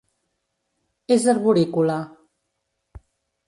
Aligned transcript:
És 1.17 1.29
arborícola. 1.35 2.01